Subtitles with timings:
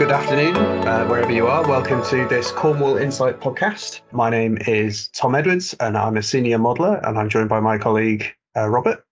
[0.00, 1.60] good afternoon, uh, wherever you are.
[1.68, 4.00] Welcome to this Cornwall Insight podcast.
[4.12, 7.76] My name is Tom Edwards, and I'm a senior modeler, and I'm joined by my
[7.76, 8.24] colleague
[8.56, 9.04] uh, Robert.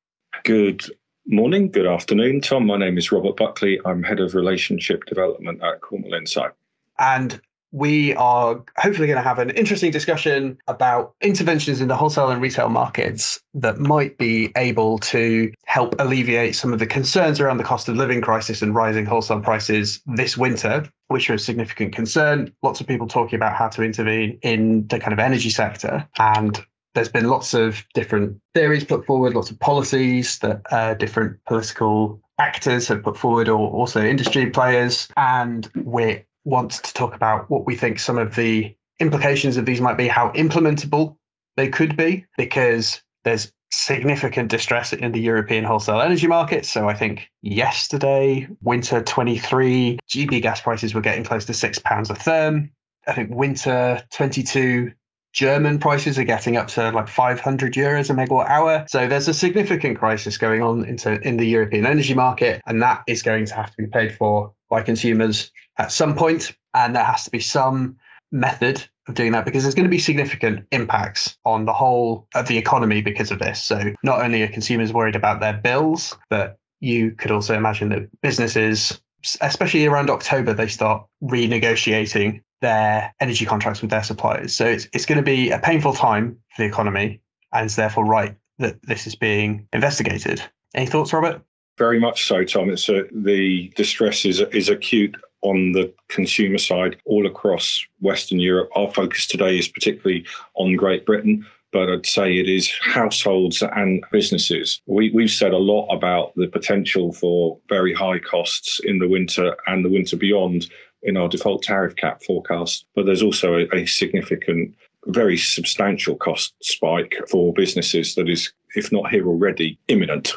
[0.44, 0.86] Good
[1.26, 2.64] morning, good afternoon, Tom.
[2.64, 3.78] My name is Robert Buckley.
[3.84, 6.52] I'm head of relationship development at Cornwall Insight.
[6.98, 7.38] And
[7.72, 12.40] we are hopefully going to have an interesting discussion about interventions in the wholesale and
[12.40, 17.64] retail markets that might be able to help alleviate some of the concerns around the
[17.64, 22.52] cost of living crisis and rising wholesale prices this winter, which are a significant concern.
[22.62, 26.08] Lots of people talking about how to intervene in the kind of energy sector.
[26.18, 26.58] And
[26.94, 32.20] there's been lots of different theories put forward, lots of policies that uh, different political
[32.40, 35.08] actors have put forward, or also industry players.
[35.16, 39.80] And we're want to talk about what we think some of the implications of these
[39.80, 41.16] might be, how implementable
[41.56, 46.64] they could be, because there's significant distress in the European wholesale energy market.
[46.64, 52.10] So I think yesterday, winter 23, GB gas prices were getting close to six pounds
[52.10, 52.70] a therm.
[53.06, 54.92] I think winter 22,
[55.38, 58.84] German prices are getting up to like 500 euros a megawatt hour.
[58.88, 63.04] So there's a significant crisis going on into in the European energy market, and that
[63.06, 67.04] is going to have to be paid for by consumers at some point, and there
[67.04, 67.96] has to be some
[68.32, 72.48] method of doing that because there's going to be significant impacts on the whole of
[72.48, 73.62] the economy because of this.
[73.62, 78.08] So not only are consumers worried about their bills, but you could also imagine that
[78.22, 79.00] businesses,
[79.40, 84.54] especially around October, they start renegotiating their energy contracts with their suppliers.
[84.54, 87.20] So it's, it's going to be a painful time for the economy,
[87.52, 90.42] and it's therefore right that this is being investigated.
[90.74, 91.42] Any thoughts, Robert?
[91.78, 92.70] Very much so, Tom.
[92.70, 98.70] It's a, the distress is is acute on the consumer side all across Western Europe.
[98.74, 104.02] Our focus today is particularly on Great Britain, but I'd say it is households and
[104.10, 104.80] businesses.
[104.86, 109.56] We, we've said a lot about the potential for very high costs in the winter
[109.68, 110.68] and the winter beyond
[111.02, 114.74] in our default tariff cap forecast, but there's also a, a significant
[115.06, 120.32] very substantial cost spike for businesses that is, if not here already, imminent.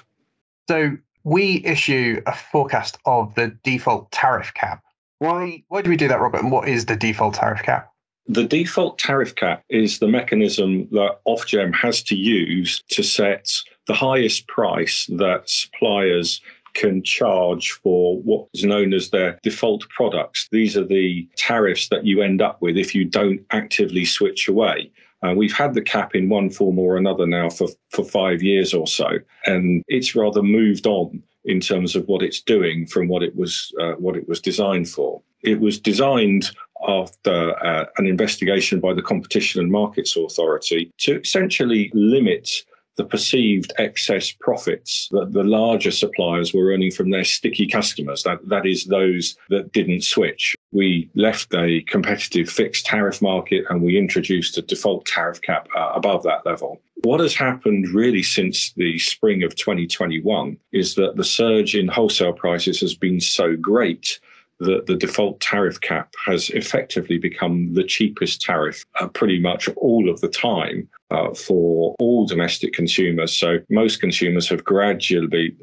[0.70, 4.84] So we issue a forecast of the default tariff cap
[5.22, 6.42] why why do we do that, Robert?
[6.42, 7.92] And what is the default tariff cap?
[8.28, 13.48] The default tariff cap is the mechanism that Ofgem has to use to set
[13.86, 16.42] the highest price that suppliers
[16.74, 20.48] can charge for what is known as their default products.
[20.52, 24.92] These are the tariffs that you end up with if you don't actively switch away.
[25.24, 28.74] Uh, we've had the cap in one form or another now for, for five years
[28.74, 29.10] or so,
[29.46, 33.72] and it's rather moved on in terms of what it's doing from what it was
[33.80, 35.22] uh, what it was designed for.
[35.44, 36.52] It was designed
[36.88, 42.50] after uh, an investigation by the Competition and Markets Authority to essentially limit
[42.98, 48.40] the perceived excess profits that the larger suppliers were earning from their sticky customers, that,
[48.50, 50.56] that is, those that didn't switch.
[50.72, 55.92] We left a competitive fixed tariff market and we introduced a default tariff cap uh,
[55.96, 56.82] above that level.
[57.04, 62.34] What has happened really since the spring of 2021 is that the surge in wholesale
[62.34, 64.20] prices has been so great
[64.60, 70.08] that the default tariff cap has effectively become the cheapest tariff uh, pretty much all
[70.08, 73.38] of the time uh, for all domestic consumers.
[73.38, 75.56] So most consumers have gradually,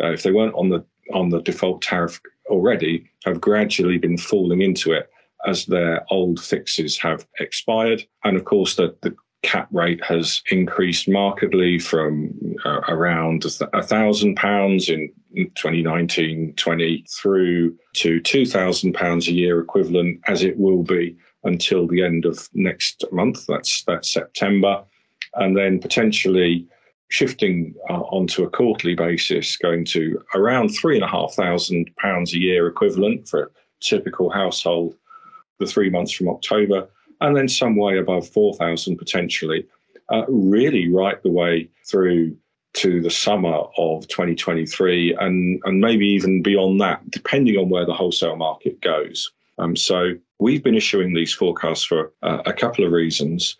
[0.00, 4.62] uh, if they weren't on the on the default tariff already, have gradually been falling
[4.62, 5.10] into it
[5.46, 8.02] as their old fixes have expired.
[8.24, 12.32] And of course, the, the cap rate has increased markedly from
[12.64, 13.44] uh, around
[13.74, 20.82] a thousand pounds in 2019-20 through to 2,000 pounds a year equivalent, as it will
[20.82, 23.46] be until the end of next month.
[23.46, 24.82] That's that's September,
[25.34, 26.66] and then potentially
[27.08, 32.34] shifting uh, onto a quarterly basis, going to around three and a half thousand pounds
[32.34, 33.48] a year equivalent for a
[33.80, 34.96] typical household.
[35.60, 36.88] The three months from October,
[37.20, 39.64] and then some way above 4,000 potentially,
[40.10, 42.36] uh, really right the way through
[42.74, 47.94] to the summer of 2023 and, and maybe even beyond that, depending on where the
[47.94, 49.30] wholesale market goes.
[49.58, 53.56] Um, so we've been issuing these forecasts for uh, a couple of reasons.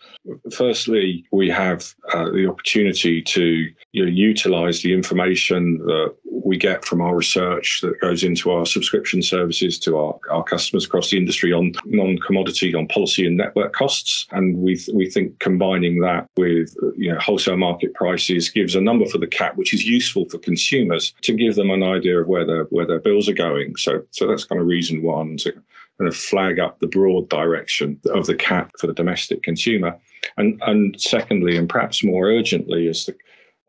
[0.53, 6.85] Firstly, we have uh, the opportunity to you know, utilize the information that we get
[6.85, 11.17] from our research that goes into our subscription services to our, our customers across the
[11.17, 14.27] industry on non-commodity, on policy and network costs.
[14.31, 19.05] And we, we think combining that with you know, wholesale market prices gives a number
[19.05, 22.45] for the cap, which is useful for consumers to give them an idea of where
[22.45, 23.75] their, where their bills are going.
[23.77, 25.53] So, so that's kind of reason one to
[25.97, 29.97] kind of flag up the broad direction of the cap for the domestic consumer.
[30.37, 33.15] And, and secondly, and perhaps more urgently, as the,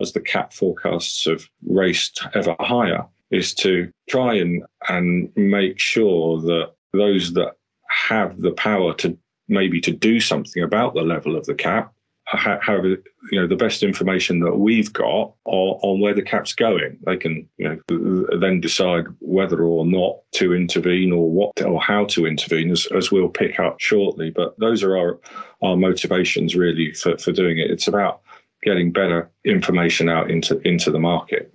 [0.00, 6.40] as the cap forecasts have raced ever higher, is to try and, and make sure
[6.42, 7.54] that those that
[7.88, 9.16] have the power to
[9.48, 11.92] maybe to do something about the level of the cap
[12.26, 13.02] have you
[13.32, 16.98] know the best information that we've got on, on where the cap's going.
[17.06, 22.04] They can you know then decide whether or not to intervene or what or how
[22.06, 24.30] to intervene, as, as we'll pick up shortly.
[24.30, 25.20] But those are our
[25.62, 27.70] our motivations really for, for doing it.
[27.70, 28.20] It's about
[28.62, 31.52] getting better information out into into the market.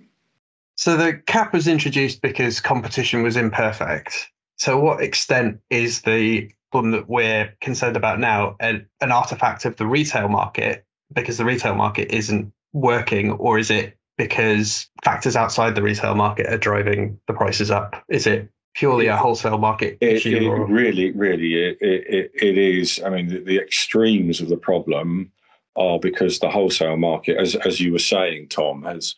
[0.76, 4.30] So the cap was introduced because competition was imperfect.
[4.56, 9.76] So what extent is the problem that we're concerned about now an, an artifact of
[9.76, 15.74] the retail market because the retail market isn't working, or is it because factors outside
[15.74, 18.02] the retail market are driving the prices up?
[18.08, 20.36] Is it purely a wholesale market it, issue?
[20.36, 23.00] It, really, really, it, it, it is.
[23.04, 25.30] I mean, the, the, extremes of the problem
[25.76, 29.14] are because the wholesale market, as as you were saying, Tom, has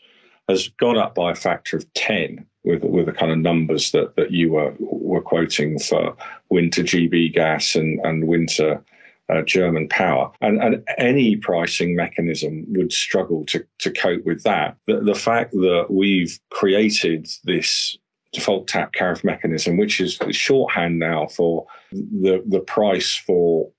[0.49, 4.17] has gone up by a factor of ten with with the kind of numbers that,
[4.17, 6.17] that you were were quoting for
[6.51, 8.83] winter GB gas and and winter
[9.29, 14.77] uh, German power, and and any pricing mechanism would struggle to to cope with that.
[14.87, 17.97] The, the fact that we've created this
[18.33, 23.71] default tap tariff mechanism, which is shorthand now for the the price for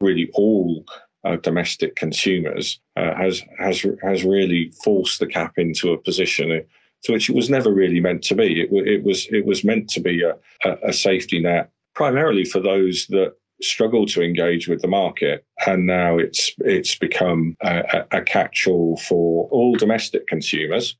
[0.00, 0.84] really all
[1.24, 6.64] uh, domestic consumers, uh, has has has really forced the cap into a position
[7.04, 8.62] to which it was never really meant to be.
[8.62, 10.34] It, it was it was meant to be a,
[10.82, 16.18] a, safety net primarily for those that struggle to engage with the market, and now
[16.18, 20.96] it's it's become a, a catch-all for all domestic consumers.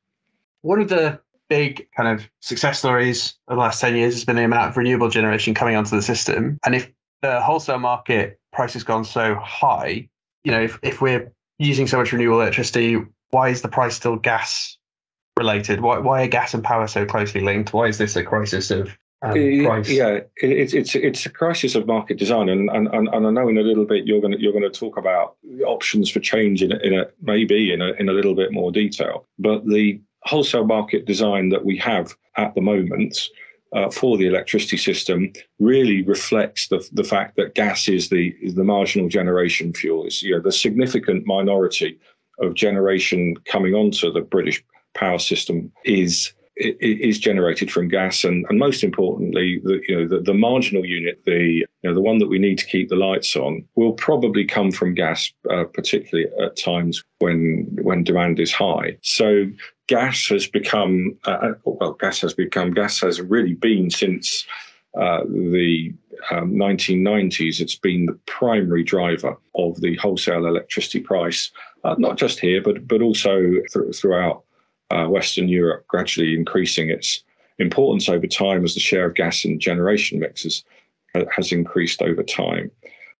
[0.61, 1.19] One of the
[1.49, 4.77] big kind of success stories of the last 10 years has been the amount of
[4.77, 6.57] renewable generation coming onto the system.
[6.63, 6.89] And if
[7.21, 10.07] the wholesale market price has gone so high,
[10.45, 14.15] you know, if, if we're using so much renewable electricity, why is the price still
[14.15, 14.77] gas
[15.37, 15.81] related?
[15.81, 17.73] Why, why are gas and power so closely linked?
[17.73, 19.89] Why is this a crisis of um, price?
[19.89, 23.57] Yeah, it's it's it's a crisis of market design, and and, and I know in
[23.57, 25.35] a little bit you're going to you're going to talk about
[25.65, 28.71] options for change in a, in a maybe in a in a little bit more
[28.71, 29.25] detail.
[29.39, 33.17] But the wholesale market design that we have at the moment.
[33.73, 38.55] Uh, for the electricity system really reflects the, the fact that gas is the is
[38.55, 40.05] the marginal generation fuel.
[40.05, 41.97] It's you know the significant minority
[42.39, 44.61] of generation coming onto the British
[44.93, 50.21] power system is is generated from gas, and, and most importantly, the you know the,
[50.21, 53.35] the marginal unit, the you know the one that we need to keep the lights
[53.35, 58.97] on, will probably come from gas, uh, particularly at times when when demand is high.
[59.01, 59.45] So
[59.87, 64.45] gas has become uh, uh well, gas has become gas has really been since
[64.95, 65.93] uh, the
[66.31, 67.59] um, 1990s.
[67.59, 71.49] It's been the primary driver of the wholesale electricity price,
[71.85, 73.39] uh, not just here, but but also
[73.73, 74.43] th- throughout
[74.91, 77.23] uh, Western Europe gradually increasing its
[77.59, 80.63] importance over time as the share of gas in generation mixes
[81.35, 82.71] has increased over time.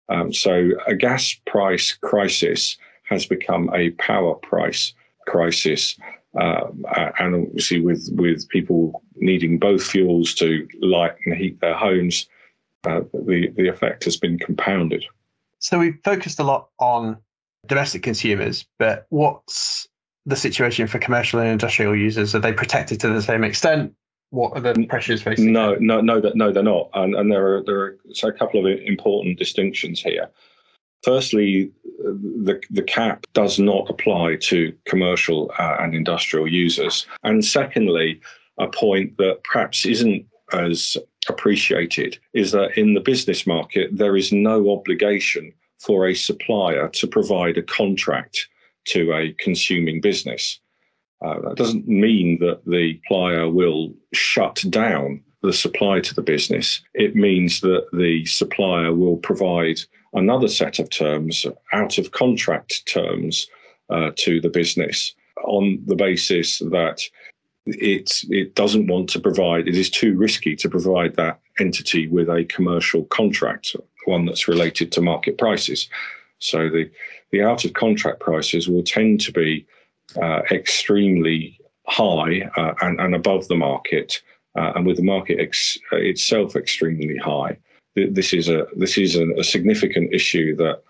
[0.08, 4.94] Um, so a gas price crisis has become a power price
[5.26, 5.96] crisis.
[6.38, 6.84] Um,
[7.18, 12.26] and obviously, with, with people needing both fuels to light and heat their homes,
[12.84, 15.04] uh, the, the effect has been compounded.
[15.58, 17.18] So we've focused a lot on
[17.66, 19.86] domestic consumers, but what's
[20.26, 22.34] the situation for commercial and industrial users?
[22.34, 23.94] Are they protected to the same extent?
[24.30, 25.52] What are the pressures facing?
[25.52, 28.32] No, no, no, that no, they're not, and and there are there are so a
[28.32, 30.30] couple of important distinctions here.
[31.04, 38.20] Firstly, the the cap does not apply to commercial uh, and industrial users, and secondly,
[38.58, 40.96] a point that perhaps isn't as
[41.28, 47.06] appreciated is that in the business market there is no obligation for a supplier to
[47.06, 48.48] provide a contract
[48.86, 50.60] to a consuming business.
[51.24, 56.82] Uh, that doesn't mean that the supplier will shut down the supply to the business.
[56.94, 59.78] It means that the supplier will provide
[60.14, 63.48] another set of terms, out of contract terms,
[63.90, 67.02] uh, to the business on the basis that
[67.66, 69.68] it it doesn't want to provide.
[69.68, 74.90] It is too risky to provide that entity with a commercial contract, one that's related
[74.92, 75.88] to market prices.
[76.38, 76.90] So the
[77.32, 79.66] the out of contract prices will tend to be
[80.22, 81.58] uh, extremely
[81.88, 84.22] high uh, and, and, above the market,
[84.56, 87.56] uh, and with the market ex- itself extremely high.
[87.96, 90.82] This is a this is a, a significant issue that,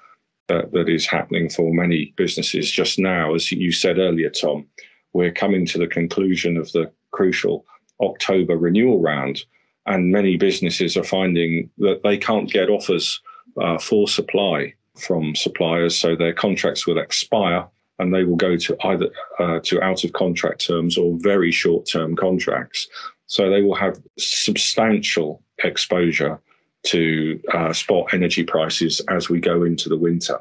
[0.48, 3.34] that is happening for many businesses just now.
[3.34, 4.66] As you said earlier, Tom,
[5.12, 7.64] we're coming to the conclusion of the crucial
[8.00, 9.44] October renewal round,
[9.86, 13.20] and many businesses are finding that they can't get offers
[13.60, 17.66] uh, for supply from suppliers, so their contracts will expire
[17.98, 19.08] and they will go to either
[19.38, 22.88] uh, to out of contract terms or very short term contracts.
[23.26, 26.40] So they will have substantial exposure
[26.84, 30.40] to uh, spot energy prices as we go into the winter.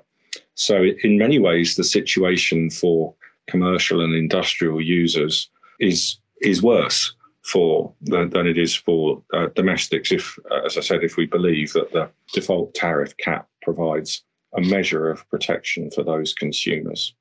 [0.55, 3.13] So, in many ways, the situation for
[3.48, 10.12] commercial and industrial users is is worse for than, than it is for uh, domestics.
[10.12, 14.24] If, uh, as I said, if we believe that the default tariff cap provides
[14.55, 17.13] a measure of protection for those consumers.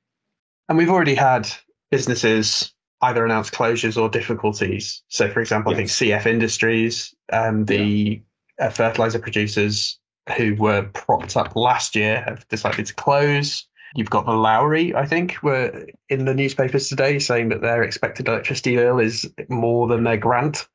[0.69, 1.49] And we've already had
[1.91, 2.73] businesses
[3.03, 5.03] either announce closures or difficulties.
[5.09, 5.77] So, for example, yes.
[5.77, 8.23] I think CF Industries, um, the
[8.59, 8.67] yeah.
[8.67, 9.99] uh, fertilizer producers
[10.37, 13.67] who were propped up last year have decided to close.
[13.97, 18.29] You've got the Lowry, I think, were in the newspapers today saying that their expected
[18.29, 20.69] electricity bill is more than their grant.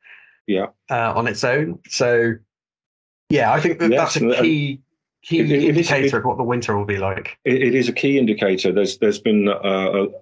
[0.47, 0.67] Yeah.
[0.89, 1.79] Uh, on its own.
[1.87, 2.33] So,
[3.29, 4.81] yeah, I think that yes, that's a key
[5.25, 7.37] key it, indicator it, of what the winter will be like.
[7.45, 8.71] it is a key indicator.
[8.71, 9.53] There's there's been uh,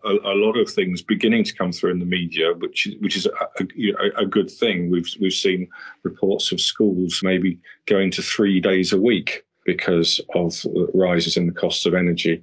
[0.03, 3.25] a, a, lot of things beginning to come through in the media, which which is
[3.25, 4.89] a, a, a, good thing.
[4.89, 5.67] We've we've seen
[6.03, 10.55] reports of schools maybe going to three days a week because of
[10.93, 12.41] rises in the costs of energy.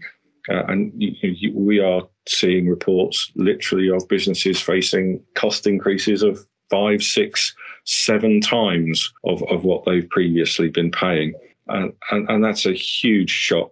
[0.48, 6.46] Uh, and you, you, we are seeing reports literally of businesses facing cost increases of
[6.70, 11.34] five, six, seven times of, of what they've previously been paying
[11.70, 13.70] and, and, and that's a huge shock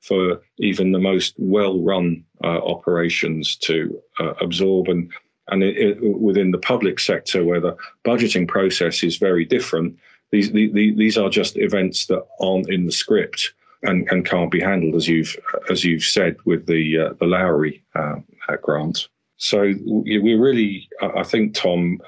[0.00, 4.88] for even the most well-run uh, operations to uh, absorb.
[4.88, 5.10] And
[5.48, 9.96] and it, it, within the public sector where the budgeting process is very different
[10.30, 14.50] these the, the, these are just events that aren't in the script and, and can't
[14.50, 15.36] be handled as you've
[15.70, 18.16] as you've said with the uh, the Lowry uh,
[18.48, 19.08] uh, grant.
[19.36, 22.00] So we're really I think Tom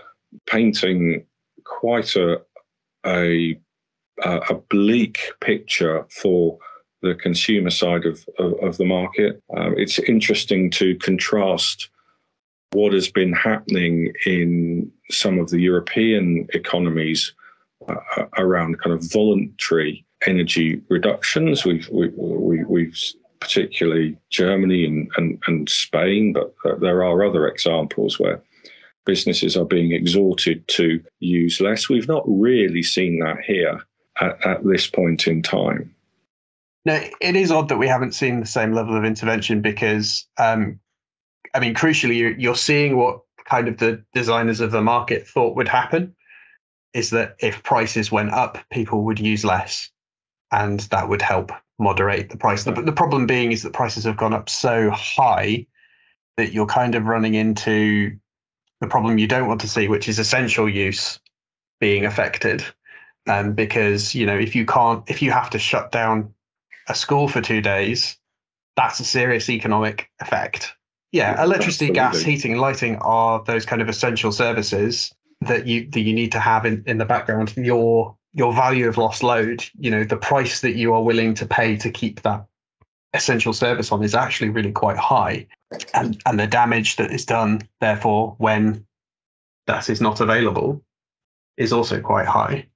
[0.46, 1.24] painting
[1.64, 2.40] quite a
[3.06, 3.58] a
[4.22, 6.58] uh, a bleak picture for
[7.02, 9.42] the consumer side of, of, of the market.
[9.56, 11.90] Um, it's interesting to contrast
[12.72, 17.32] what has been happening in some of the European economies
[17.88, 17.94] uh,
[18.36, 21.64] around kind of voluntary energy reductions.
[21.64, 22.98] We've, we, we, we've
[23.40, 28.42] particularly Germany and, and, and Spain, but there are other examples where
[29.06, 31.88] businesses are being exhorted to use less.
[31.88, 33.80] We've not really seen that here
[34.20, 35.94] at, at this point in time.
[36.84, 40.80] Now, it is odd that we haven't seen the same level of intervention because, um,
[41.54, 45.56] I mean, crucially, you're, you're seeing what kind of the designers of the market thought
[45.56, 46.14] would happen
[46.94, 49.90] is that if prices went up, people would use less,
[50.52, 52.64] and that would help moderate the price.
[52.64, 55.66] The, the problem being is that prices have gone up so high
[56.36, 58.16] that you're kind of running into
[58.80, 61.20] the problem you don't want to see, which is essential use
[61.80, 62.64] being affected
[63.28, 66.32] um, because you know if you can't if you have to shut down
[66.88, 68.18] a school for two days
[68.76, 70.74] that's a serious economic effect.
[71.12, 76.14] Yeah electricity gas heating lighting are those kind of essential services that you that you
[76.14, 77.54] need to have in, in the background.
[77.56, 81.46] Your your value of lost load you know the price that you are willing to
[81.46, 82.46] pay to keep that
[83.14, 85.46] essential service on is actually really quite high.
[85.94, 88.86] And and the damage that is done therefore when
[89.66, 90.82] that is not available
[91.56, 92.66] is also quite high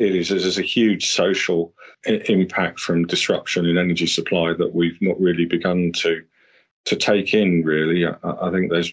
[0.00, 0.28] it is.
[0.28, 1.72] There's a huge social
[2.04, 6.22] impact from disruption in energy supply that we've not really begun to
[6.84, 7.62] to take in.
[7.64, 8.92] Really, I, I think there's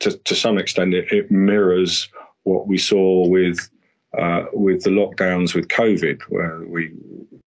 [0.00, 2.08] to to some extent it, it mirrors
[2.44, 3.68] what we saw with
[4.16, 6.92] uh, with the lockdowns with COVID, where we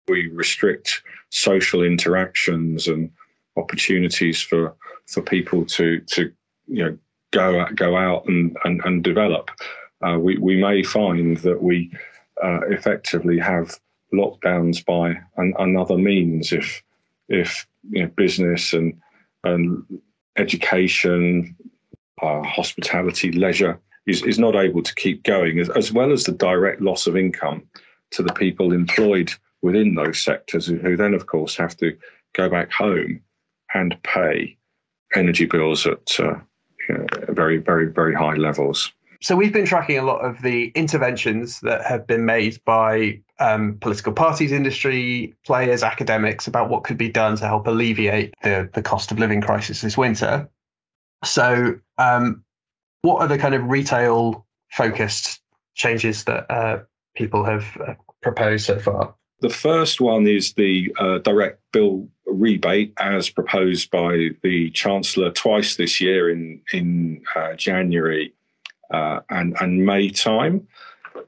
[0.09, 3.11] we restrict social interactions and
[3.57, 4.75] opportunities for
[5.07, 6.33] for people to to
[6.66, 6.99] you know
[7.33, 9.50] go go out and and, and develop.
[10.07, 11.90] Uh, we we may find that we
[12.43, 13.79] uh, effectively have
[14.12, 16.53] lockdowns by an, another means.
[16.53, 16.83] If
[17.29, 19.00] if you know, business and
[19.45, 19.85] and
[20.37, 21.55] education,
[22.23, 26.33] uh, hospitality, leisure is, is not able to keep going, as, as well as the
[26.33, 27.62] direct loss of income
[28.11, 31.97] to the people employed within those sectors, who then, of course, have to
[32.35, 33.21] go back home
[33.75, 34.57] and pay
[35.14, 36.35] energy bills at uh,
[36.88, 38.93] you know, very, very, very high levels
[39.25, 43.78] so we've been tracking a lot of the interventions that have been made by um,
[43.81, 48.83] political parties, industry players, academics about what could be done to help alleviate the, the
[48.83, 50.47] cost of living crisis this winter.
[51.25, 52.45] So, um,
[53.00, 55.40] what are the kind of retail focused
[55.75, 56.81] changes that uh,
[57.16, 59.14] people have uh, proposed so far?
[59.40, 65.76] The first one is the uh, direct bill rebate as proposed by the Chancellor twice
[65.76, 68.35] this year in, in uh, January
[68.95, 70.67] uh, and, and May time.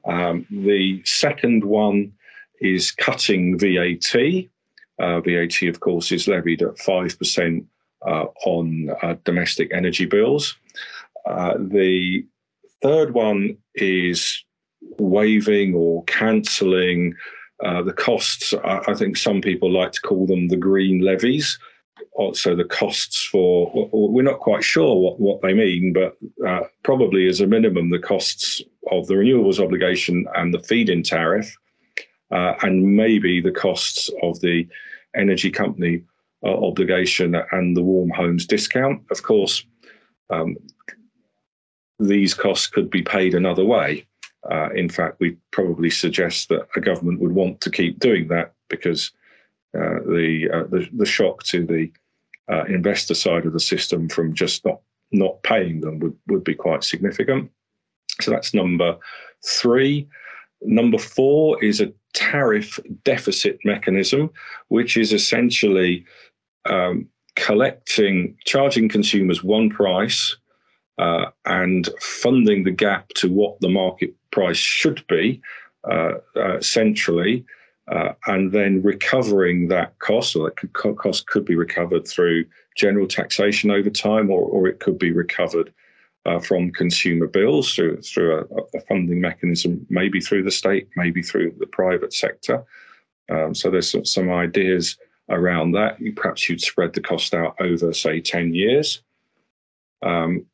[0.05, 2.13] Um, the second one
[2.61, 4.15] is cutting VAT.
[4.99, 7.65] Uh, VAT, of course, is levied at 5%
[8.05, 10.55] uh, on uh, domestic energy bills.
[11.25, 12.25] Uh, the
[12.81, 14.43] Third one is
[14.99, 17.15] waiving or cancelling
[17.65, 18.53] uh, the costs.
[18.53, 21.57] I, I, think some people like to call them the green levies.
[22.13, 27.27] Also, the costs for, we're not quite sure what, what they mean, but uh, probably
[27.27, 28.61] as a minimum, the costs
[28.91, 31.55] of the renewables obligation and the feed in tariff,
[32.31, 34.67] uh, and maybe the costs of the
[35.15, 36.03] energy company
[36.43, 39.01] uh, obligation and the warm homes discount.
[39.11, 39.65] Of course,
[40.29, 40.55] um,
[41.99, 44.05] these costs could be paid another way.
[44.49, 48.53] Uh, in fact, we probably suggest that a government would want to keep doing that
[48.69, 49.11] because
[50.05, 51.91] the, uh, the, the shock to the
[52.51, 54.79] uh, investor side of the system from just not
[55.11, 57.49] not paying them would, would be quite significant.
[58.19, 58.97] So that's number
[59.45, 60.07] three.
[60.61, 64.29] Number four is a tariff deficit mechanism,
[64.69, 66.05] which is essentially
[66.65, 70.35] um, collecting, charging consumers one price
[70.97, 75.39] uh, and funding the gap to what the market price should be
[75.89, 77.45] uh, uh, centrally,
[77.89, 80.35] uh, and then recovering that cost.
[80.35, 84.99] or that cost could be recovered through general taxation over time, or, or it could
[84.99, 85.73] be recovered
[86.25, 91.23] uh, from consumer bills through through a, a, funding mechanism, maybe through the state, maybe
[91.23, 92.65] through the private sector.
[93.29, 94.97] Um, so there's some, some ideas
[95.29, 95.97] around that.
[96.15, 99.01] Perhaps you'd spread the cost out over, say, 10 years.
[100.01, 100.45] Um,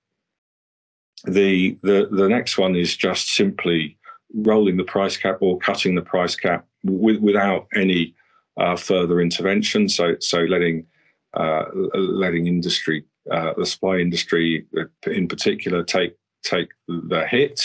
[1.25, 3.97] the, the, the next one is just simply
[4.33, 8.15] rolling the price cap or cutting the price cap with, without any
[8.57, 9.89] uh, further intervention.
[9.89, 10.85] So, so letting,
[11.33, 14.65] uh, letting industry, uh, the supply industry
[15.07, 17.61] in particular, take, take the hit.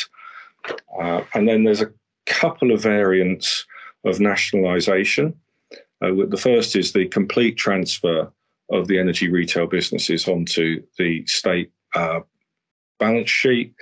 [1.01, 1.93] Uh, and then there's a
[2.27, 3.67] couple of variants
[4.05, 5.35] of nationalisation.
[6.01, 8.33] Uh, the first is the complete transfer
[8.71, 11.73] of the energy retail businesses onto the state
[12.99, 13.75] balance sheet,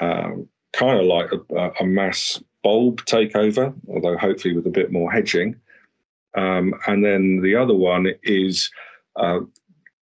[0.00, 5.10] um, kind of like a, a, mass bulb takeover, although hopefully with a bit more
[5.10, 5.56] hedging.
[6.36, 8.70] Um, and then the other one is
[9.16, 9.40] uh,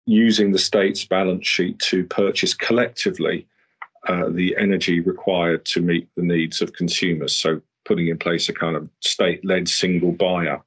[0.06, 3.48] using the state's balance sheet to purchase collectively
[4.08, 7.36] uh, the energy required to meet the needs of consumers.
[7.36, 10.62] So putting in place a kind of state-led single buyer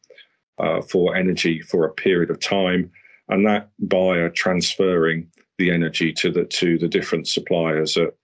[0.58, 2.90] uh, for energy for a period of time,
[3.28, 5.26] and that buyer transferring
[5.58, 8.14] the energy to the to the different suppliers at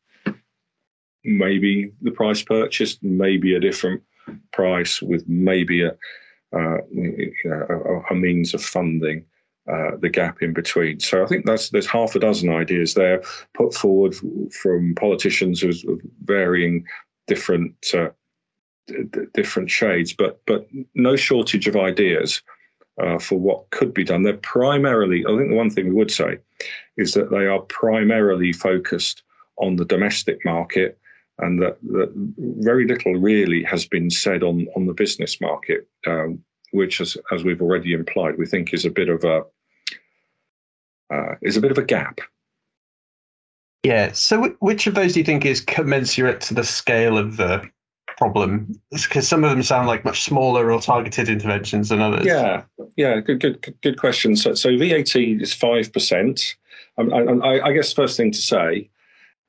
[1.25, 4.03] maybe the price purchased, maybe a different
[4.53, 5.97] price with maybe a
[6.55, 6.79] uh,
[7.45, 9.23] a, a, means of funding
[9.71, 10.99] uh, the gap in between.
[10.99, 14.17] So I think that's there's half a dozen ideas there put forward
[14.51, 15.77] from politicians of
[16.25, 16.87] varying
[17.27, 18.09] different uh,
[19.35, 22.41] different shades, but but no shortage of ideas
[22.99, 24.23] uh, for what could be done.
[24.23, 26.39] They're primarily, I think the one thing we would say
[26.97, 29.23] is that they are primarily focused
[29.57, 30.99] on the domestic market
[31.39, 32.13] and that, that
[32.61, 37.45] very little really has been said on, on the business market, um, which, as, as
[37.45, 39.43] we've already implied, we think is a bit of a
[41.11, 42.21] uh, is a bit of a gap.
[43.83, 44.13] Yeah.
[44.13, 47.63] So, which of those do you think is commensurate to the scale of the
[48.19, 48.79] problem?
[48.91, 52.27] Because some of them sound like much smaller or targeted interventions than others.
[52.27, 52.65] Yeah,
[52.97, 54.37] yeah, good, good, good question.
[54.37, 56.57] So, so VAT is five percent.
[56.99, 58.91] I, I, guess first thing to say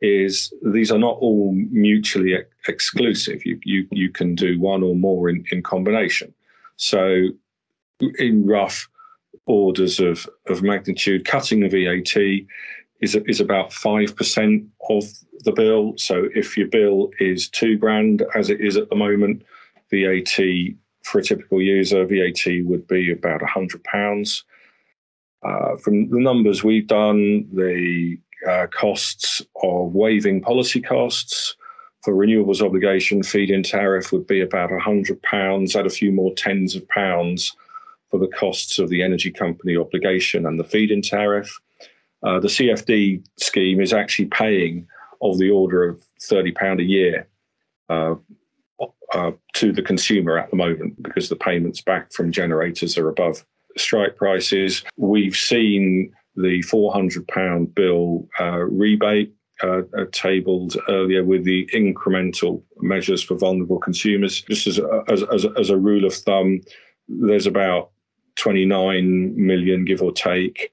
[0.02, 3.46] is these are not all mutually exclusive.
[3.46, 6.34] You you you can do one or more in, in combination.
[6.78, 7.30] So,
[8.18, 8.88] in rough
[9.46, 12.46] orders of of magnitude, cutting the VAT
[13.02, 15.04] is is about five percent of
[15.44, 15.94] the bill.
[15.98, 19.44] So if your bill is two grand, as it is at the moment,
[19.92, 20.40] VAT
[21.04, 24.44] for a typical user, VAT would be about a hundred pounds.
[25.44, 31.56] Uh, from the numbers we've done, the uh, costs of waiving policy costs
[32.04, 35.76] for renewables obligation feed-in tariff would be about a hundred pounds.
[35.76, 37.54] Add a few more tens of pounds
[38.10, 41.60] for the costs of the energy company obligation and the feed-in tariff.
[42.24, 44.88] Uh, the CFD scheme is actually paying
[45.22, 47.28] of the order of thirty pound a year
[47.90, 48.16] uh,
[49.14, 53.46] uh, to the consumer at the moment because the payments back from generators are above
[53.78, 54.84] strike prices.
[54.98, 61.68] We've seen the four hundred pound bill uh, rebate uh, uh, tabled earlier with the
[61.74, 64.42] incremental measures for vulnerable consumers.
[64.44, 66.62] Just as a, as, as, as a rule of thumb,
[67.10, 67.92] there's about
[68.38, 70.72] 29 million, give or take,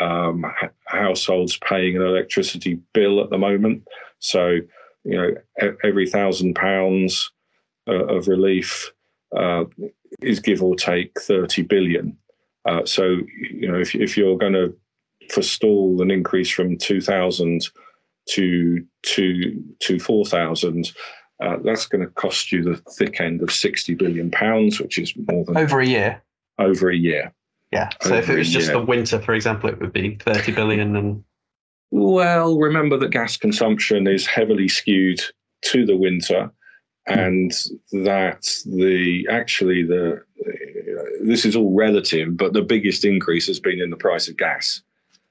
[0.00, 0.46] um,
[0.84, 3.88] households paying an electricity bill at the moment.
[4.20, 4.58] So,
[5.04, 5.34] you know,
[5.82, 7.32] every thousand pounds
[7.88, 8.92] uh, of relief
[9.36, 9.64] uh,
[10.22, 12.16] is give or take 30 billion.
[12.64, 13.16] Uh, so,
[13.50, 14.76] you know, if, if you're going to
[15.30, 17.68] forestall an increase from 2,000
[18.28, 20.92] to to to four thousand.
[21.42, 25.14] Uh, that's going to cost you the thick end of sixty billion pounds, which is
[25.30, 26.22] more than over a year.
[26.58, 27.32] Over a year.
[27.72, 27.90] Yeah.
[28.02, 30.96] So over if it was just the winter, for example, it would be thirty billion.
[30.96, 31.24] And
[31.90, 35.20] well, remember that gas consumption is heavily skewed
[35.62, 36.50] to the winter,
[37.06, 37.52] and
[37.92, 40.22] that the actually the
[41.22, 44.82] this is all relative, but the biggest increase has been in the price of gas.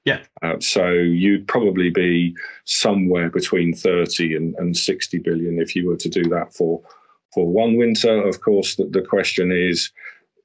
[0.08, 0.22] Yeah.
[0.40, 5.98] Uh, so you'd probably be somewhere between 30 and, and 60 billion if you were
[5.98, 6.80] to do that for
[7.34, 8.26] for one winter.
[8.26, 9.90] Of course, the, the question is,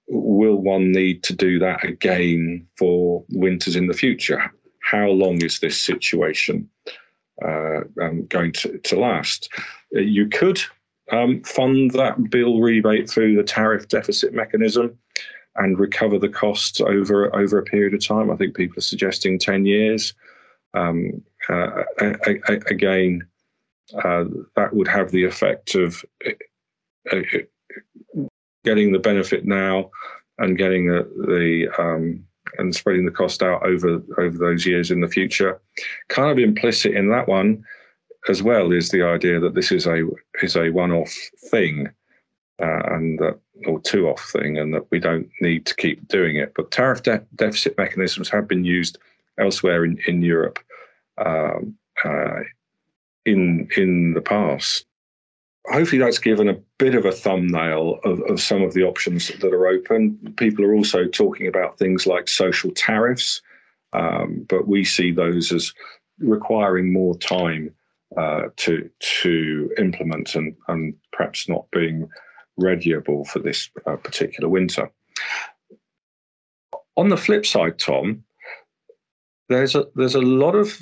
[0.10, 4.52] will one need to do that again for winters in the future?
[4.82, 6.69] How long is this situation
[7.41, 9.49] uh, um, going to, to last?
[9.93, 10.62] You could
[11.10, 14.97] um, fund that bill rebate through the tariff deficit mechanism
[15.56, 18.32] and recover the costs over over a period of time.
[18.32, 20.13] I think people are suggesting ten years.
[20.74, 23.28] Um, uh, again,
[24.04, 27.16] uh, that would have the effect of uh,
[28.63, 29.92] getting the benefit now
[30.39, 32.24] and getting the, the um,
[32.58, 35.60] and spreading the cost out over over those years in the future.
[36.10, 37.63] Kind of implicit in that one
[38.30, 40.04] as well is the idea that this is a
[40.42, 41.13] is a one-off
[41.52, 41.88] thing
[42.62, 46.54] uh, and that or two-off thing, and that we don't need to keep doing it.
[46.56, 48.98] But tariff de- deficit mechanisms have been used
[49.38, 50.60] elsewhere in in Europe
[51.18, 52.42] um, uh,
[53.26, 54.86] in in the past.
[55.68, 59.54] Hopefully, that's given a bit of a thumbnail of, of some of the options that
[59.54, 60.18] are open.
[60.36, 63.42] People are also talking about things like social tariffs,
[63.94, 65.74] um, but we see those as
[66.20, 67.74] requiring more time
[68.18, 72.10] uh, to to implement and and perhaps not being
[72.60, 74.92] readyable for this uh, particular winter.
[76.96, 78.24] On the flip side, Tom,
[79.50, 80.78] there's a there's a lot of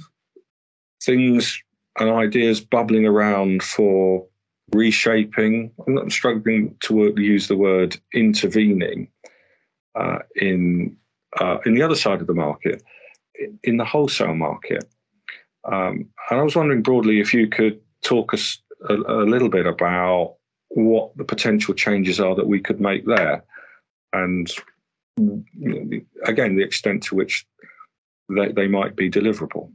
[1.04, 1.62] things
[2.00, 4.26] and ideas bubbling around for
[4.74, 5.72] reshaping.
[5.86, 9.10] I'm not struggling to use the word intervening
[9.96, 10.96] uh, in
[11.40, 12.84] uh, in the other side of the market,
[13.36, 14.86] in, in the wholesale market.
[15.66, 18.58] Um, and I was wondering broadly if you could talk us
[18.90, 20.38] a, a, little bit about
[20.74, 23.44] what the potential changes are that we could make there,
[24.14, 24.52] and
[26.26, 27.46] again the extent to which
[28.30, 29.72] they, they might be deliverable.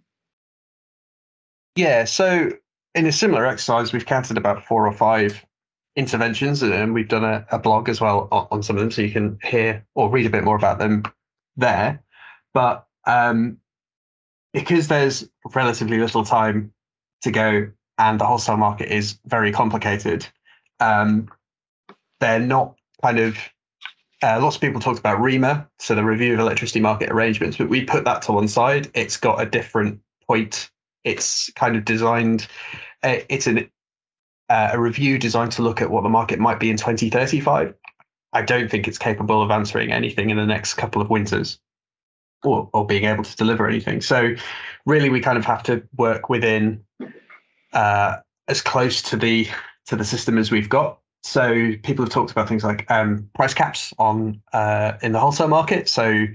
[1.76, 2.50] Yeah, so
[2.94, 5.44] in a similar exercise, we've counted about four or five
[5.94, 9.02] interventions, and we've done a, a blog as well on, on, some of them, so
[9.02, 11.02] you can hear or read a bit more about them
[11.56, 12.02] there.
[12.54, 13.58] But um,
[14.54, 16.72] because there's relatively little time
[17.22, 20.26] to go and the wholesale market is very complicated,
[20.80, 21.28] um,
[22.20, 23.36] they're not kind of
[24.22, 27.68] uh, lots of people talked about REMA, so the review of electricity market arrangements, but
[27.68, 28.90] we put that to one side.
[28.94, 30.70] It's got a different point.
[31.04, 32.48] It's kind of designed.
[33.02, 33.70] Uh, it's an
[34.48, 37.74] uh, a review designed to look at what the market might be in 2035.
[38.32, 41.58] I don't think it's capable of answering anything in the next couple of winters
[42.44, 44.00] or, or being able to deliver anything.
[44.00, 44.34] So
[44.84, 46.84] really, we kind of have to work within
[47.72, 48.16] uh,
[48.48, 49.48] as close to the
[49.86, 50.98] to the system as we've got.
[51.22, 55.48] So people have talked about things like um, price caps on uh, in the wholesale
[55.48, 55.88] market.
[55.88, 56.26] So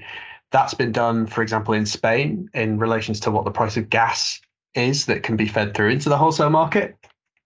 [0.52, 4.42] that's been done, for example, in Spain in relations to what the price of gas
[4.76, 6.98] is that can be fed through into the wholesale market.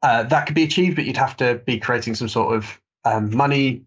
[0.01, 3.35] Uh, that could be achieved, but you'd have to be creating some sort of um,
[3.35, 3.83] money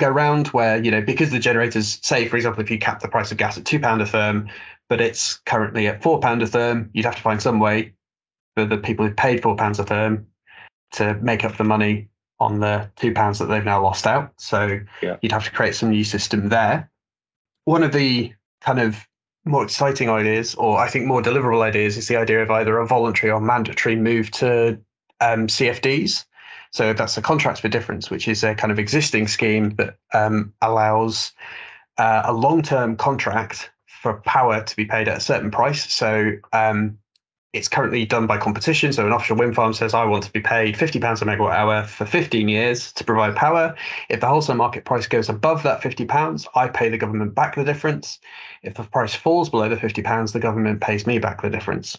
[0.00, 3.08] go round where you know because the generators say for example if you cap the
[3.08, 4.48] price of gas at two pound a therm
[4.88, 7.92] but it's currently at four pound a therm you'd have to find some way
[8.56, 10.24] for the people who paid four pounds a therm
[10.92, 12.08] to make up the money
[12.40, 15.16] on the two pounds that they've now lost out so yeah.
[15.22, 16.90] you'd have to create some new system there
[17.64, 19.06] one of the kind of
[19.44, 22.86] more exciting ideas or i think more deliverable ideas is the idea of either a
[22.86, 24.78] voluntary or mandatory move to
[25.20, 26.24] um, cfds
[26.72, 30.54] so that's a contracts for difference, which is a kind of existing scheme that um,
[30.62, 31.32] allows
[31.98, 35.92] uh, a long-term contract for power to be paid at a certain price.
[35.92, 36.98] So um,
[37.52, 38.92] it's currently done by competition.
[38.92, 41.84] So an offshore wind farm says, I want to be paid £50 a megawatt hour
[41.84, 43.74] for 15 years to provide power.
[44.08, 47.64] If the wholesale market price goes above that £50, I pay the government back the
[47.64, 48.18] difference.
[48.62, 51.98] If the price falls below the £50, the government pays me back the difference.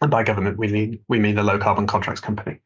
[0.00, 2.58] And by government, we mean we mean the low carbon contracts company.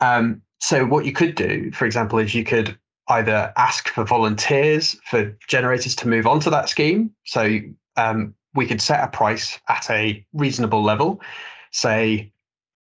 [0.00, 4.96] Um, so what you could do, for example, is you could either ask for volunteers
[5.04, 7.10] for generators to move onto that scheme.
[7.24, 7.58] So
[7.96, 11.22] um, we could set a price at a reasonable level,
[11.70, 12.32] say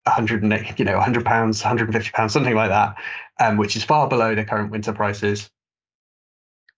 [0.06, 2.96] 100, you know, 100 pounds, 150 pounds, something like that,
[3.40, 5.52] um, which is far below the current winter prices.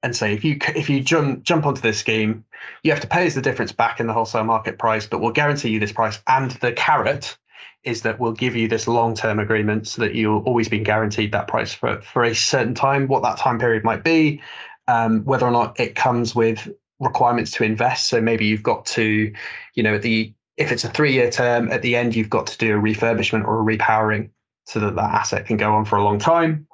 [0.04, 2.44] And say if you if you jump jump onto this scheme,
[2.82, 5.32] you have to pay us the difference back in the wholesale market price, but we'll
[5.32, 7.38] guarantee you this price and the carrot
[7.84, 11.48] is that we'll give you this long-term agreement so that you'll always be guaranteed that
[11.48, 14.42] price for, for a certain time, what that time period might be,
[14.88, 16.68] um, whether or not it comes with
[17.02, 18.08] requirements to invest.
[18.08, 19.34] So maybe you've got to,
[19.74, 22.78] you know, the if it's a three-year term, at the end you've got to do
[22.78, 24.30] a refurbishment or a repowering
[24.66, 26.68] so that that asset can go on for a long time.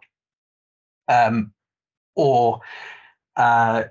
[1.08, 1.54] Um,
[2.16, 2.60] or
[3.38, 3.86] uh,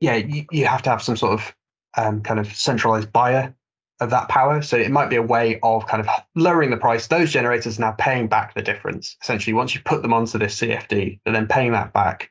[0.00, 1.54] yeah, you, you have to have some sort of
[1.96, 3.54] um, kind of centralized buyer
[4.00, 4.62] of that power.
[4.62, 7.08] So it might be a way of kind of lowering the price.
[7.08, 9.16] Those generators are now paying back the difference.
[9.22, 12.30] Essentially, once you put them onto this CFD, they're then paying that back.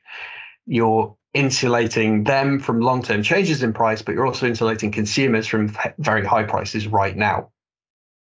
[0.66, 6.24] You're insulating them from long-term changes in price, but you're also insulating consumers from very
[6.24, 7.50] high prices right now.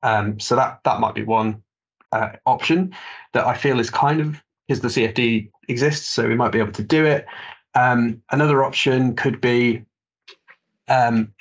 [0.04, 1.62] Um, so that that might be one
[2.12, 2.94] uh, option
[3.34, 6.72] that I feel is kind of because the CFD exists, so we might be able
[6.74, 7.26] to do it.
[7.76, 9.84] Um, another option could be
[10.88, 11.34] um,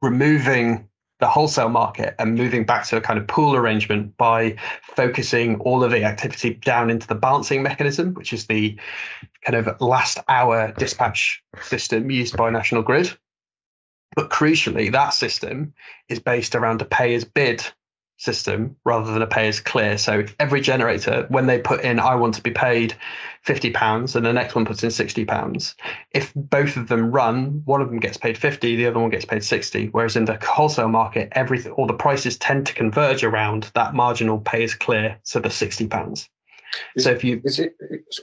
[0.00, 0.88] removing
[1.22, 5.84] the wholesale market and moving back to a kind of pool arrangement by focusing all
[5.84, 8.76] of the activity down into the balancing mechanism, which is the
[9.44, 13.16] kind of last hour dispatch system used by National Grid.
[14.16, 15.72] But crucially, that system
[16.08, 17.64] is based around a pay as bid
[18.22, 19.98] system rather than a pay as clear.
[19.98, 22.94] So every generator, when they put in, I want to be paid
[23.44, 25.74] £50 and the next one puts in £60,
[26.12, 29.24] if both of them run, one of them gets paid 50, the other one gets
[29.24, 29.88] paid 60.
[29.88, 34.38] Whereas in the wholesale market, everything, all the prices tend to converge around that marginal
[34.38, 36.28] pay as clear, so the £60.
[36.94, 37.76] Is, so if you is it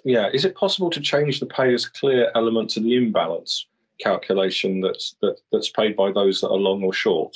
[0.03, 3.67] yeah is it possible to change the pay as clear element to the imbalance
[4.01, 7.35] calculation that's that, that's paid by those that are long or short?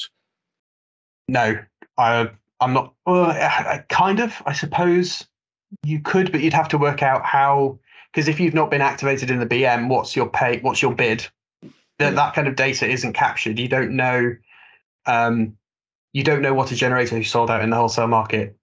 [1.27, 1.55] No,
[1.99, 2.31] I
[2.63, 2.93] I'm not.
[3.05, 5.27] Uh, kind of, I suppose
[5.83, 7.79] you could, but you'd have to work out how.
[8.11, 10.59] Because if you've not been activated in the BM, what's your pay?
[10.59, 11.27] What's your bid?
[11.99, 13.59] That that kind of data isn't captured.
[13.59, 14.35] You don't know.
[15.05, 15.57] Um,
[16.13, 18.55] you don't know what a generator who sold out in the wholesale market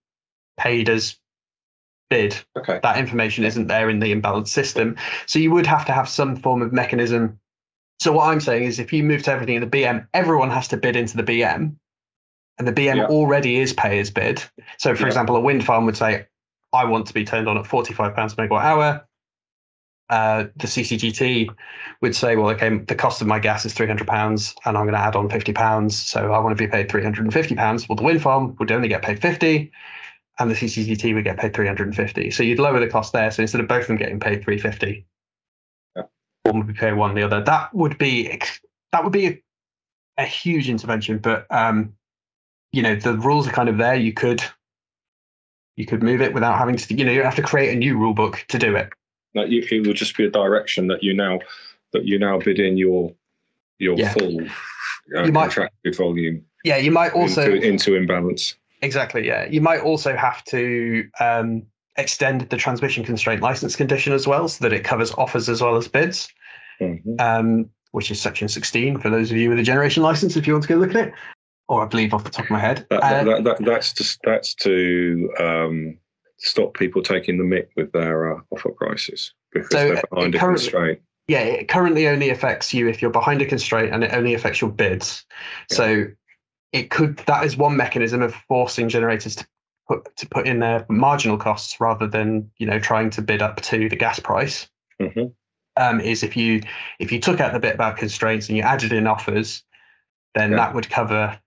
[0.57, 1.17] paid as
[2.09, 2.37] bid.
[2.57, 2.81] Okay.
[2.83, 4.97] That information isn't there in the imbalance system.
[5.27, 7.39] So you would have to have some form of mechanism.
[7.99, 10.69] So what I'm saying is if you move to everything in the BM, everyone has
[10.69, 11.77] to bid into the BM
[12.61, 13.07] and the BM yeah.
[13.07, 14.43] already is pay as bid.
[14.77, 15.07] So, for yeah.
[15.07, 16.27] example, a wind farm would say,
[16.75, 19.09] I want to be turned on at 45 pounds per megawatt hour.
[20.11, 21.49] Uh, the CCGT
[22.03, 24.95] would say, well, okay, the cost of my gas is 300 pounds and I'm going
[24.95, 25.99] to add on 50 pounds.
[25.99, 27.89] So I want to be paid 350 pounds.
[27.89, 29.73] Well, the wind farm would only get paid 50
[30.39, 32.31] and the CCGT would get paid 350.
[32.31, 33.31] So you'd lower the cost there.
[33.31, 35.07] So instead of both of them getting paid 350,
[35.97, 36.03] yeah.
[36.43, 37.43] one would be paying one the other.
[37.43, 38.39] That would be,
[38.93, 39.43] that would be a,
[40.19, 41.95] a huge intervention, but um,
[42.73, 43.95] you know the rules are kind of there.
[43.95, 44.43] You could
[45.77, 46.95] you could move it without having to.
[46.95, 48.91] You know, you have to create a new rule book to do it.
[49.35, 51.41] Like you, it will just be a direction that you now
[51.93, 53.13] that you now bid in your
[53.79, 54.13] your yeah.
[54.13, 54.41] full
[55.17, 56.45] uh, you contracted might, volume.
[56.65, 58.55] Yeah, you might also into, into, imbalance.
[58.83, 59.27] Exactly.
[59.27, 61.63] Yeah, you might also have to um,
[61.97, 65.77] extend the transmission constraint license condition as well, so that it covers offers as well
[65.77, 66.29] as bids.
[66.81, 67.17] Mm-hmm.
[67.19, 70.53] Um, which is section 16 for those of you with a generation license if you
[70.53, 71.15] want to go look at it
[71.71, 72.85] or I believe off the top of my head.
[72.91, 75.99] That, uh, that, that, that's to that's to um,
[76.39, 80.39] stop people taking the mick with their uh, offer prices because so they're behind a
[80.39, 81.01] constraint.
[81.29, 84.61] Yeah, it currently only affects you if you're behind a constraint, and it only affects
[84.61, 85.25] your bids.
[85.71, 85.77] Yeah.
[85.77, 86.07] So
[86.73, 89.47] it could that is one mechanism of forcing generators to
[89.87, 93.61] put to put in their marginal costs rather than you know trying to bid up
[93.63, 94.69] to the gas price.
[95.01, 95.27] Mm-hmm.
[95.77, 96.63] Um, is if you
[96.99, 99.63] if you took out the bit about constraints and you added in offers,
[100.35, 100.57] then yeah.
[100.57, 101.39] that would cover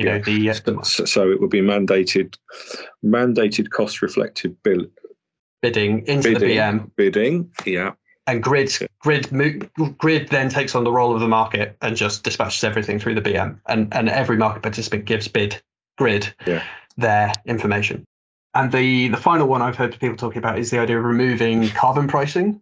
[0.00, 2.36] you know the uh, so, it would be mandated
[3.04, 4.86] mandated cost reflective bill
[5.60, 7.92] bidding into bidding, the BM bidding yeah.
[8.26, 9.28] And grid grid
[9.98, 13.22] grid then takes on the role of the market and just dispatches everything through the
[13.22, 15.60] BM and and every market participant gives bid
[15.98, 16.62] grid yeah.
[16.96, 18.04] their information.
[18.54, 21.68] And the the final one I've heard people talking about is the idea of removing
[21.70, 22.60] carbon pricing.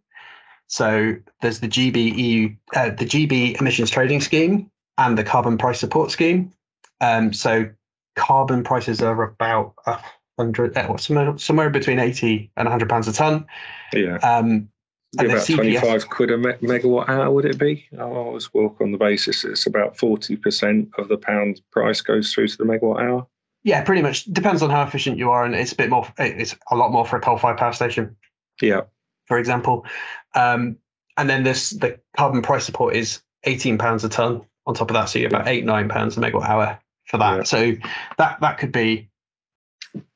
[0.69, 6.11] So there's the GB uh, the GB emissions trading scheme and the carbon price support
[6.11, 6.53] scheme
[7.01, 7.69] um, so
[8.17, 9.99] carbon prices are about a
[10.39, 13.47] hundred, uh, somewhere, somewhere between eighty and hundred pounds a ton.
[13.93, 14.17] Yeah.
[14.17, 14.69] Um,
[15.17, 17.87] and about CPF, 25 quid a megawatt hour, would it be?
[17.99, 22.49] I always work on the basis it's about 40% of the pound price goes through
[22.49, 23.27] to the megawatt hour.
[23.63, 24.25] Yeah, pretty much.
[24.27, 26.07] Depends on how efficient you are, and it's a bit more.
[26.19, 28.17] It's a lot more for a coal-fired power station.
[28.61, 28.83] Yeah.
[29.27, 29.87] For example,
[30.35, 30.77] um,
[31.17, 34.43] and then this the carbon price support is eighteen pounds a ton.
[34.67, 37.37] On top of that, so you're about eight nine pounds a megawatt hour for that.
[37.37, 37.43] Yeah.
[37.45, 37.73] So
[38.19, 39.09] that that could be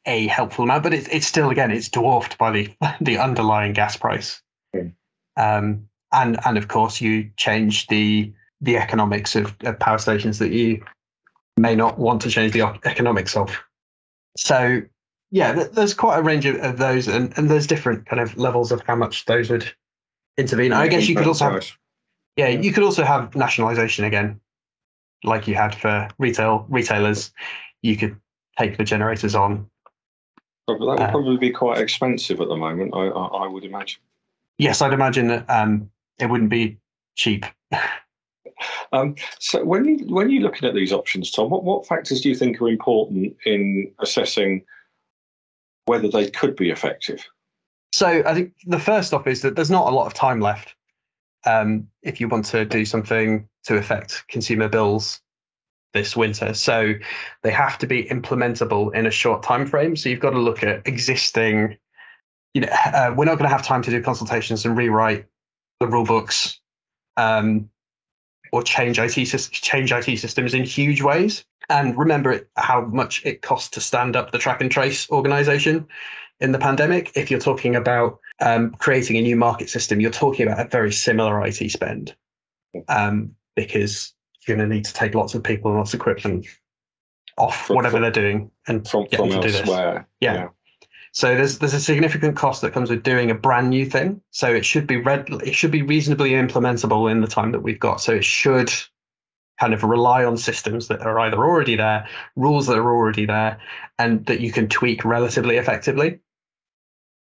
[0.06, 3.96] a helpful amount, but it's it's still again it's dwarfed by the the underlying gas
[3.96, 4.40] price.
[4.74, 4.92] Mm.
[5.36, 10.52] Um, and and of course you change the the economics of, of power stations that
[10.52, 10.84] you
[11.56, 13.58] may not want to change the economics of.
[14.36, 14.82] So
[15.30, 18.70] yeah, there's quite a range of, of those, and, and there's different kind of levels
[18.70, 19.72] of how much those would
[20.36, 20.72] intervene.
[20.72, 21.72] I guess you could also have,
[22.36, 24.40] yeah, you could also have nationalisation again,
[25.24, 27.32] like you had for retail retailers.
[27.82, 28.16] You could
[28.58, 29.68] take the generators on.
[30.66, 32.94] But that would uh, probably be quite expensive at the moment.
[32.94, 34.00] I, I, I would imagine.
[34.58, 36.78] Yes, I'd imagine that um, it wouldn't be
[37.16, 37.44] cheap.
[38.92, 42.28] um, so when you when you're looking at these options, Tom, what, what factors do
[42.28, 44.64] you think are important in assessing
[45.86, 47.24] whether they could be effective?
[47.92, 50.74] So I think the first off is that there's not a lot of time left
[51.46, 55.20] um, if you want to do something to affect consumer bills
[55.92, 56.54] this winter.
[56.54, 56.94] So
[57.42, 59.96] they have to be implementable in a short time frame.
[59.96, 61.76] So you've got to look at existing.
[62.54, 65.26] You know, uh, we're not going to have time to do consultations and rewrite
[65.80, 66.60] the rule books
[67.16, 67.68] um,
[68.52, 69.12] or change IT
[69.50, 71.44] change IT systems in huge ways.
[71.68, 75.86] And remember how much it costs to stand up the track and trace organization
[76.40, 77.12] in the pandemic.
[77.14, 80.92] If you're talking about um, creating a new market system, you're talking about a very
[80.92, 82.14] similar IT spend
[82.88, 84.14] um, because
[84.46, 86.46] you're going to need to take lots of people and lots of equipment
[87.38, 89.92] off from, whatever from, they're doing and from, get them to elsewhere.
[89.92, 90.06] do this.
[90.20, 90.34] Yeah.
[90.34, 90.48] yeah.
[91.14, 94.22] So there's there's a significant cost that comes with doing a brand new thing.
[94.30, 97.78] So it should be red, it should be reasonably implementable in the time that we've
[97.78, 98.00] got.
[98.00, 98.72] So it should
[99.60, 103.60] kind of rely on systems that are either already there, rules that are already there,
[103.98, 106.18] and that you can tweak relatively effectively.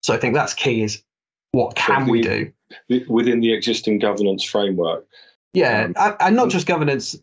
[0.04, 1.02] So I think that's key is
[1.52, 2.52] what can the, we do
[3.08, 5.06] within the existing governance framework?
[5.54, 7.16] Yeah, um, and not just governance,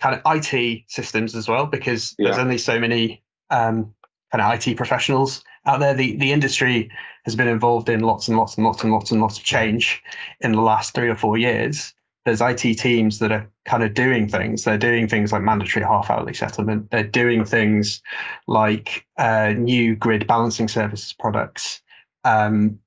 [0.00, 2.28] kind of IT systems as well, because yeah.
[2.28, 3.94] there's only so many um,
[4.30, 5.92] kind of IT professionals out there.
[5.92, 6.90] The the industry
[7.24, 10.02] has been involved in lots and lots and lots and lots and lots of change
[10.40, 11.92] in the last three or four years
[12.24, 14.62] there's IT teams that are kind of doing things.
[14.62, 16.88] They're doing things like mandatory half hourly settlement.
[16.92, 18.00] They're doing things
[18.46, 21.82] like uh, new grid balancing services products.
[22.24, 22.78] Um,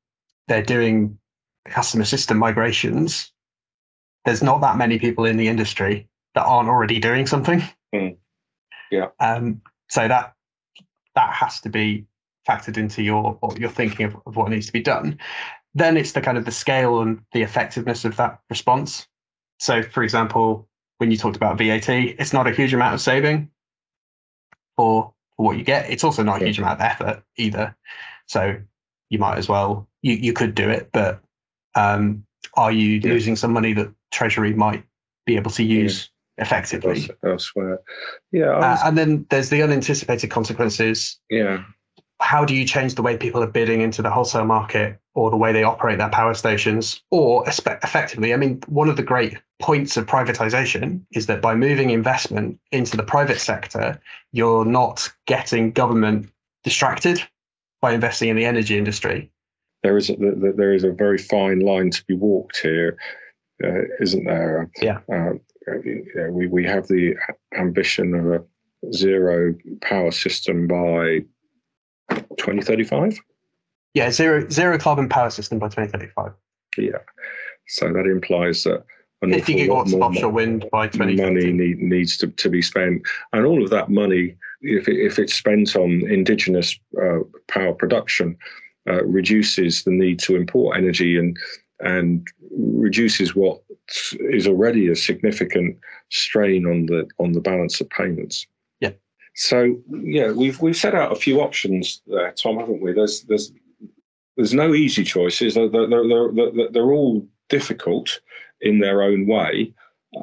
[0.48, 1.18] they're doing
[1.66, 3.32] customer system migrations.
[4.26, 7.64] There's not that many people in the industry that aren't already doing something.
[7.94, 8.18] Mm.
[8.92, 9.08] Yeah.
[9.20, 10.34] Um, so that
[11.16, 12.06] that has to be
[12.48, 15.20] factored into your your thinking of, of what needs to be done.
[15.74, 19.08] Then it's the kind of the scale and the effectiveness of that response.
[19.60, 20.68] So, for example,
[20.98, 23.50] when you talked about VAT, it's not a huge amount of saving
[24.78, 25.90] for, for what you get.
[25.90, 27.76] It's also not a huge amount of effort either.
[28.28, 28.58] So
[29.16, 31.22] you might as well you, you could do it, but
[31.76, 32.26] um,
[32.56, 33.10] are you yeah.
[33.10, 34.84] losing some money that Treasury might
[35.26, 36.44] be able to use yeah.
[36.44, 37.80] effectively elsewhere?
[38.32, 38.82] Yeah, uh, was...
[38.82, 41.18] uh, and then there's the unanticipated consequences.
[41.30, 41.64] Yeah,
[42.22, 45.38] how do you change the way people are bidding into the wholesale market or the
[45.38, 49.98] way they operate their power stations or effectively i mean one of the great points
[49.98, 54.00] of privatization is that by moving investment into the private sector
[54.32, 56.30] you're not getting government
[56.64, 57.22] distracted
[57.86, 59.32] by investing in the energy industry
[59.84, 60.16] there is a,
[60.62, 62.98] there is a very fine line to be walked here
[63.64, 65.34] uh, not there yeah uh,
[66.32, 67.16] we, we have the
[67.58, 68.44] ambition of a
[68.94, 71.22] zero power system by
[72.38, 73.20] 2035?
[73.94, 76.34] Yeah, zero zero carbon power system by 2035.
[76.78, 76.98] Yeah.
[77.68, 78.84] So that implies that
[79.34, 81.24] 50 gigawatts of offshore wind by 2050.
[81.24, 83.04] Money need, needs to, to be spent.
[83.34, 88.38] And all of that money, if, it, if it's spent on indigenous uh, power production,
[88.88, 91.38] uh, reduces the need to import energy and
[91.82, 93.62] and reduces what
[94.20, 95.78] is already a significant
[96.10, 98.48] strain on the on the balance of payments.
[98.80, 98.92] Yeah.
[99.36, 102.94] So yeah, we've we've set out a few options there, Tom, haven't we?
[102.94, 103.52] There's there's
[104.38, 105.56] there's no easy choices.
[105.56, 108.20] They're, they're, they're, they're all difficult
[108.62, 109.74] in their own way,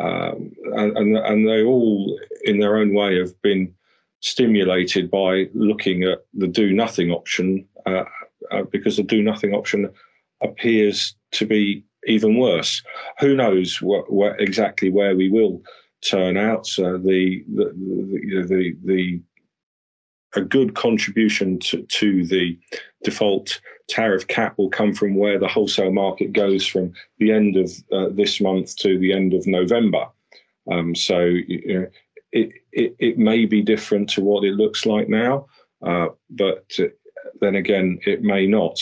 [0.01, 3.73] um, and, and they all in their own way have been
[4.21, 8.05] stimulated by looking at the do nothing option uh,
[8.51, 9.91] uh, because the do nothing option
[10.43, 12.83] appears to be even worse.
[13.21, 15.63] Who knows what, what exactly where we will
[16.03, 16.67] turn out.
[16.67, 19.21] So the the the, the, the
[20.35, 22.59] a good contribution to, to the
[23.05, 27.71] default tariff cap will come from where the wholesale market goes from the end of
[27.93, 30.07] uh, this month to the end of November.
[30.71, 31.87] Um, so you know,
[32.33, 35.47] it, it, it may be different to what it looks like now,
[35.83, 36.71] uh, but
[37.41, 38.79] then again, it may not.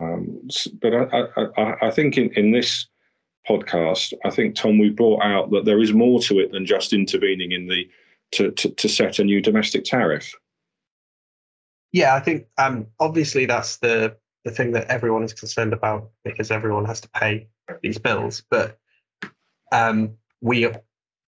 [0.00, 0.48] Um,
[0.80, 2.88] but I, I, I, think in, in this
[3.48, 6.92] podcast, I think Tom, we brought out that there is more to it than just
[6.92, 7.88] intervening in the
[8.32, 10.34] to to, to set a new domestic tariff.
[11.92, 16.50] Yeah, I think um, obviously that's the the thing that everyone is concerned about because
[16.50, 17.48] everyone has to pay
[17.82, 18.42] these bills.
[18.50, 18.78] But
[19.70, 20.68] um, we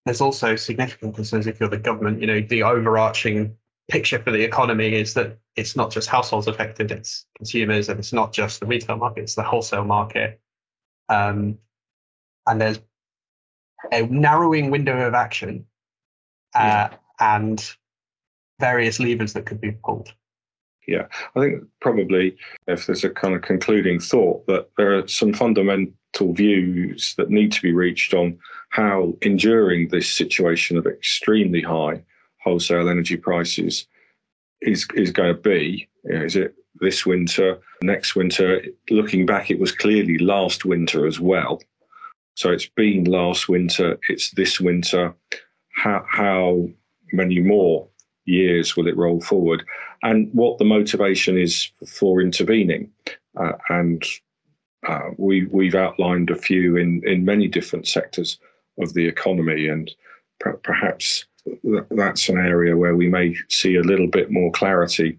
[0.05, 2.21] there's also significant concerns if you're the government.
[2.21, 3.57] You know, the overarching
[3.89, 8.13] picture for the economy is that it's not just households affected, it's consumers, and it's
[8.13, 10.41] not just the retail market, it's the wholesale market.
[11.09, 11.59] Um,
[12.47, 12.81] and there's
[13.93, 15.67] a narrowing window of action
[16.55, 16.97] uh, yeah.
[17.21, 17.77] and
[18.61, 20.13] various levers that could be pulled.
[20.87, 25.33] Yeah, I think probably if there's a kind of concluding thought that there are some
[25.33, 32.03] fundamental views that need to be reached on how enduring this situation of extremely high
[32.43, 33.87] wholesale energy prices
[34.61, 35.89] is is going to be.
[36.05, 38.63] You know, is it this winter, next winter?
[38.91, 41.61] Looking back, it was clearly last winter as well.
[42.37, 45.15] So it's been last winter, it's this winter.
[45.77, 46.69] How, how
[47.13, 47.89] many more
[48.25, 49.65] years will it roll forward?
[50.03, 52.91] And what the motivation is for intervening.
[53.39, 54.05] Uh, and
[54.87, 58.39] uh, we, we've outlined a few in, in many different sectors
[58.79, 59.69] of the economy.
[59.69, 59.91] And
[60.41, 61.25] per- perhaps
[61.91, 65.19] that's an area where we may see a little bit more clarity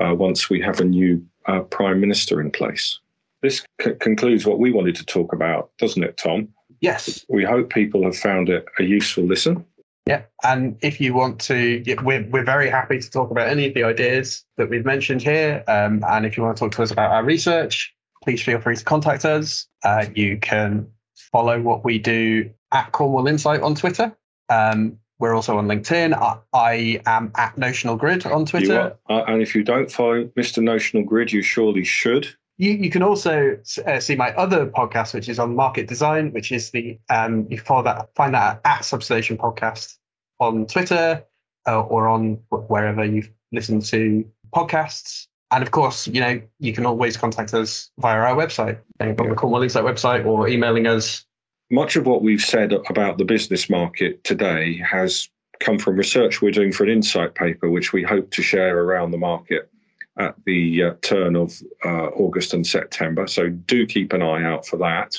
[0.00, 2.98] uh, once we have a new uh, Prime Minister in place.
[3.42, 6.48] This c- concludes what we wanted to talk about, doesn't it, Tom?
[6.80, 7.24] Yes.
[7.28, 9.64] We hope people have found it a useful listen.
[10.06, 13.74] Yeah, and if you want to, we're, we're very happy to talk about any of
[13.74, 15.64] the ideas that we've mentioned here.
[15.66, 18.76] Um, and if you want to talk to us about our research, please feel free
[18.76, 19.66] to contact us.
[19.82, 20.86] Uh, you can
[21.32, 24.14] follow what we do at Cornwall Insight on Twitter.
[24.50, 26.12] Um, we're also on LinkedIn.
[26.12, 28.96] I, I, am at Notional Grid on Twitter.
[29.08, 30.62] Uh, and if you don't follow Mr.
[30.62, 32.28] Notional Grid, you surely should.
[32.56, 36.52] You, you can also uh, see my other podcast, which is on market design, which
[36.52, 39.96] is the um, you follow that find that at Substation Podcast
[40.38, 41.24] on Twitter
[41.66, 44.24] uh, or on wherever you've listened to
[44.54, 45.26] podcasts.
[45.50, 49.62] And of course, you know you can always contact us via our website, the Cornwall
[49.62, 51.24] Insight website, or emailing us.
[51.70, 55.28] Much of what we've said about the business market today has
[55.60, 59.10] come from research we're doing for an insight paper, which we hope to share around
[59.10, 59.70] the market
[60.18, 63.26] at the uh, turn of uh, August and September.
[63.26, 65.16] So do keep an eye out for that.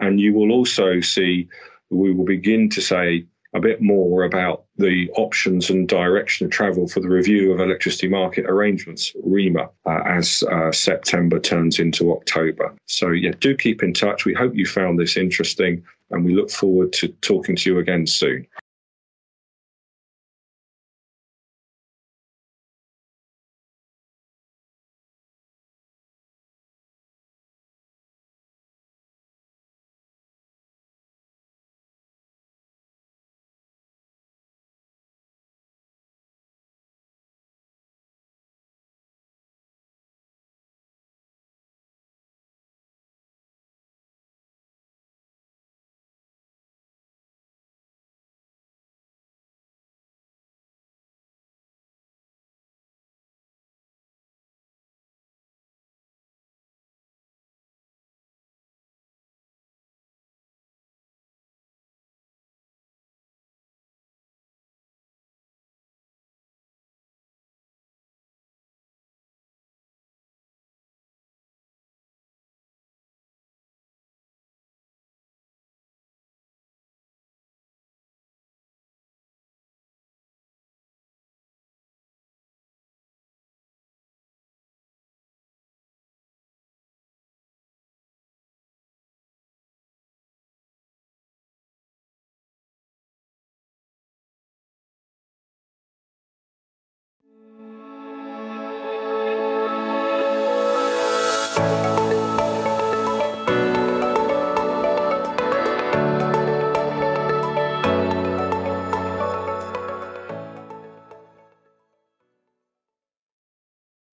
[0.00, 1.48] And you will also see
[1.90, 6.88] we will begin to say a bit more about the options and direction of travel
[6.88, 12.74] for the review of electricity market arrangements, REMA, uh, as uh, September turns into October.
[12.86, 14.24] So, yeah, do keep in touch.
[14.24, 18.06] We hope you found this interesting and we look forward to talking to you again
[18.06, 18.46] soon.